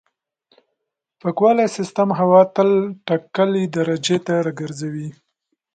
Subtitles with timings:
[1.21, 2.69] پاکوالي سیستم هوا تل
[3.07, 5.09] ټاکلې درجې ته راګرځوي.